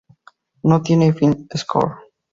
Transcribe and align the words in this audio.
No 0.63 0.81
tiene 0.81 1.13
film 1.13 1.47
score. 1.55 1.91